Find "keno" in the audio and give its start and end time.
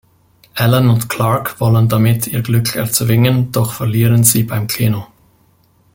4.65-5.05